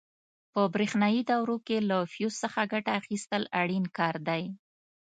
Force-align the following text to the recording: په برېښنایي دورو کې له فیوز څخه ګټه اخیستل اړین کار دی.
په 0.53 0.61
برېښنایي 0.73 1.21
دورو 1.29 1.57
کې 1.67 1.77
له 1.89 1.97
فیوز 2.13 2.35
څخه 2.43 2.61
ګټه 2.73 2.91
اخیستل 3.01 3.43
اړین 3.61 3.85
کار 3.97 4.15
دی. 4.27 4.43